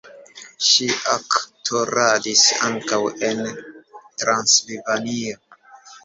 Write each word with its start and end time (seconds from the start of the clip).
Ŝi 0.67 0.85
aktoradis 1.15 2.41
ankaŭ 2.67 2.99
en 3.27 3.43
Transilvanio. 4.23 5.37